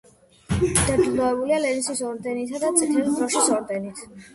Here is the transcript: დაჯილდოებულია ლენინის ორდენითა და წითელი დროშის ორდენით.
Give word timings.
დაჯილდოებულია 0.69 1.61
ლენინის 1.67 2.03
ორდენითა 2.11 2.67
და 2.67 2.77
წითელი 2.83 3.19
დროშის 3.23 3.57
ორდენით. 3.61 4.09